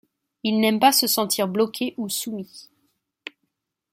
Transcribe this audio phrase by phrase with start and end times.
[0.41, 2.71] Il n'aime pas se sentir bloqué ou soumis.